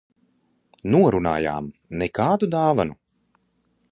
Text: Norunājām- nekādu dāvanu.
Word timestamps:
Norunājām- 0.93 1.69
nekādu 2.03 2.51
dāvanu. 2.57 2.97